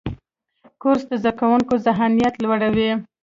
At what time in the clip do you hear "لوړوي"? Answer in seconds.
2.43-2.91